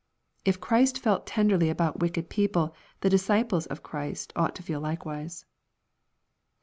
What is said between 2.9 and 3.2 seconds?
the